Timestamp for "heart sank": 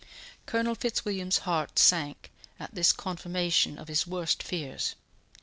1.45-2.31